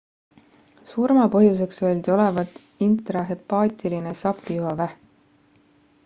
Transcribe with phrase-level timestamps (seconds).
[0.91, 4.99] surmapõhjuseks öeldi olevat intrahepaatiline sapijuhavähk